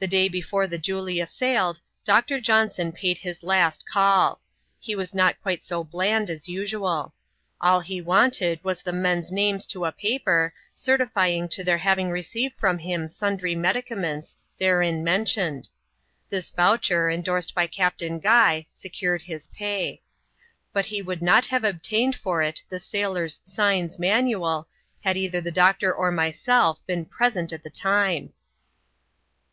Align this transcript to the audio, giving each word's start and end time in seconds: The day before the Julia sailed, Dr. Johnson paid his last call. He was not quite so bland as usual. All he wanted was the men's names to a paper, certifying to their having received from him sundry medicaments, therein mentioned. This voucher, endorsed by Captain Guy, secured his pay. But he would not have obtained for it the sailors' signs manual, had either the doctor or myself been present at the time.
The 0.00 0.08
day 0.08 0.28
before 0.28 0.66
the 0.66 0.76
Julia 0.78 1.26
sailed, 1.26 1.80
Dr. 2.04 2.38
Johnson 2.40 2.90
paid 2.92 3.18
his 3.18 3.42
last 3.44 3.88
call. 3.88 4.40
He 4.80 4.94
was 4.96 5.14
not 5.14 5.40
quite 5.40 5.62
so 5.62 5.82
bland 5.84 6.28
as 6.28 6.46
usual. 6.48 7.14
All 7.60 7.80
he 7.80 8.00
wanted 8.02 8.62
was 8.64 8.82
the 8.82 8.92
men's 8.92 9.30
names 9.32 9.64
to 9.68 9.84
a 9.86 9.92
paper, 9.92 10.52
certifying 10.74 11.48
to 11.50 11.64
their 11.64 11.78
having 11.78 12.10
received 12.10 12.56
from 12.56 12.78
him 12.78 13.06
sundry 13.08 13.54
medicaments, 13.54 14.36
therein 14.58 15.02
mentioned. 15.04 15.68
This 16.28 16.50
voucher, 16.50 17.08
endorsed 17.08 17.54
by 17.54 17.66
Captain 17.68 18.18
Guy, 18.18 18.66
secured 18.74 19.22
his 19.22 19.46
pay. 19.46 20.02
But 20.74 20.86
he 20.86 21.00
would 21.00 21.22
not 21.22 21.46
have 21.46 21.64
obtained 21.64 22.16
for 22.16 22.42
it 22.42 22.62
the 22.68 22.80
sailors' 22.80 23.40
signs 23.44 23.98
manual, 24.00 24.66
had 25.02 25.16
either 25.16 25.40
the 25.40 25.52
doctor 25.52 25.94
or 25.94 26.10
myself 26.10 26.84
been 26.86 27.06
present 27.06 27.52
at 27.54 27.62
the 27.62 27.70
time. 27.70 28.34